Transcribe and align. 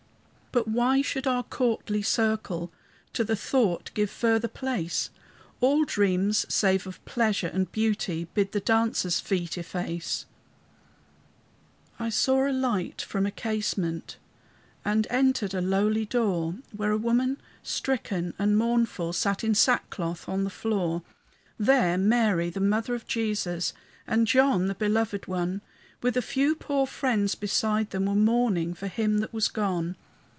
"But 0.53 0.67
why 0.67 1.01
should 1.01 1.27
our 1.27 1.43
courtly 1.43 2.01
circle 2.01 2.73
To 3.13 3.23
the 3.23 3.37
thought 3.37 3.89
give 3.93 4.09
further 4.09 4.49
place? 4.49 5.09
All 5.61 5.85
dreams, 5.85 6.45
save 6.53 6.85
of 6.85 7.03
pleasure 7.05 7.47
and 7.47 7.71
beauty, 7.71 8.27
Bid 8.33 8.51
the 8.51 8.59
dancers' 8.59 9.21
feet 9.21 9.57
efface."........ 9.57 10.25
I 11.97 12.09
saw 12.09 12.45
a 12.49 12.51
light 12.51 13.01
from 13.01 13.25
a 13.25 13.31
casement, 13.31 14.17
And 14.83 15.07
entered 15.09 15.53
a 15.53 15.61
lowly 15.61 16.03
door, 16.03 16.55
Where 16.75 16.91
a 16.91 16.97
woman, 16.97 17.37
stricken 17.63 18.33
and 18.37 18.57
mournful, 18.57 19.13
Sat 19.13 19.45
in 19.45 19.55
sackcloth 19.55 20.27
on 20.27 20.43
the 20.43 20.49
floor. 20.49 21.01
There 21.57 21.97
Mary, 21.97 22.49
the 22.49 22.59
mother 22.59 22.93
of 22.93 23.07
Jesus, 23.07 23.71
And 24.05 24.27
John, 24.27 24.67
the 24.67 24.75
belovèd 24.75 25.27
one, 25.27 25.61
With 26.01 26.17
a 26.17 26.21
few 26.21 26.55
poor 26.55 26.87
friends 26.87 27.35
beside 27.35 27.91
them, 27.91 28.05
Were 28.07 28.15
mourning 28.15 28.73
for 28.73 28.89
Him 28.89 29.19
that 29.19 29.31
was 29.33 29.47
gone. 29.47 29.95